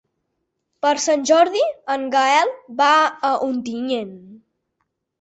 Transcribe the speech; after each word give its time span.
Per 0.85 0.93
Sant 1.03 1.25
Jordi 1.31 1.61
en 1.97 2.09
Gaël 2.17 2.57
va 2.83 2.91
a 3.33 3.35
Ontinyent. 3.53 4.21